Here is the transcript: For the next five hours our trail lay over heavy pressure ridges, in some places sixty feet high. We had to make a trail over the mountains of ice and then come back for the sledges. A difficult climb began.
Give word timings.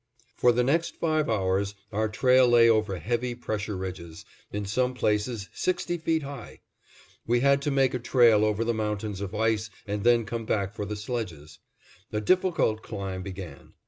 For 0.35 0.51
the 0.51 0.63
next 0.63 0.95
five 0.95 1.29
hours 1.29 1.75
our 1.91 2.09
trail 2.09 2.47
lay 2.47 2.67
over 2.67 2.97
heavy 2.97 3.35
pressure 3.35 3.77
ridges, 3.77 4.25
in 4.51 4.65
some 4.65 4.95
places 4.95 5.47
sixty 5.53 5.99
feet 5.99 6.23
high. 6.23 6.61
We 7.27 7.41
had 7.41 7.61
to 7.61 7.69
make 7.69 7.93
a 7.93 7.99
trail 7.99 8.43
over 8.43 8.63
the 8.63 8.73
mountains 8.73 9.21
of 9.21 9.35
ice 9.35 9.69
and 9.85 10.03
then 10.03 10.25
come 10.25 10.47
back 10.47 10.73
for 10.73 10.85
the 10.85 10.95
sledges. 10.95 11.59
A 12.11 12.19
difficult 12.19 12.81
climb 12.81 13.21
began. 13.21 13.73